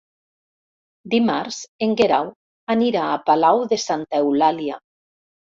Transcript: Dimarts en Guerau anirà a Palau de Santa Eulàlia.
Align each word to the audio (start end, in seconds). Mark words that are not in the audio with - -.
Dimarts 1.13 1.59
en 1.87 1.93
Guerau 2.01 2.31
anirà 2.77 3.05
a 3.11 3.21
Palau 3.29 3.63
de 3.75 3.81
Santa 3.85 4.23
Eulàlia. 4.25 4.81